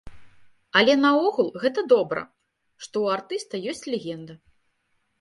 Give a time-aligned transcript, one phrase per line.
[0.81, 2.25] Але наогул, гэта добра,
[2.87, 4.43] што ў артыста ёсць легенда.